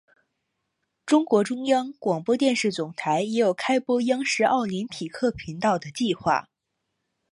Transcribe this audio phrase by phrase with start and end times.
[1.05, 6.49] 中国中央广播电视总台也有开播央视奥林匹克频道的计划。